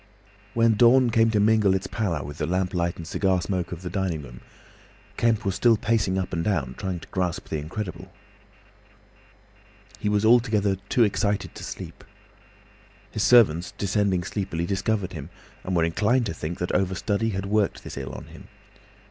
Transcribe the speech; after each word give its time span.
When 0.55 0.73
dawn 0.77 1.11
came 1.11 1.29
to 1.29 1.39
mingle 1.39 1.75
its 1.75 1.85
pallor 1.85 2.23
with 2.25 2.39
the 2.39 2.47
lamp 2.47 2.73
light 2.73 2.97
and 2.97 3.05
cigar 3.05 3.39
smoke 3.39 3.71
of 3.71 3.83
the 3.83 3.89
dining 3.91 4.23
room, 4.23 4.41
Kemp 5.15 5.45
was 5.45 5.53
still 5.53 5.77
pacing 5.77 6.17
up 6.17 6.33
and 6.33 6.43
down, 6.43 6.73
trying 6.75 6.99
to 7.01 7.07
grasp 7.09 7.49
the 7.49 7.59
incredible. 7.59 8.11
He 9.99 10.09
was 10.09 10.25
altogether 10.25 10.77
too 10.89 11.03
excited 11.03 11.53
to 11.53 11.63
sleep. 11.63 12.03
His 13.11 13.21
servants, 13.21 13.73
descending 13.77 14.23
sleepily, 14.23 14.65
discovered 14.65 15.13
him, 15.13 15.29
and 15.63 15.75
were 15.75 15.83
inclined 15.83 16.25
to 16.25 16.33
think 16.33 16.57
that 16.57 16.71
over 16.71 16.95
study 16.95 17.29
had 17.29 17.45
worked 17.45 17.83
this 17.83 17.95
ill 17.95 18.13
on 18.13 18.25
him. 18.25 18.47